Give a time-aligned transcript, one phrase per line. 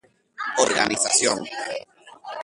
[0.63, 1.13] Organización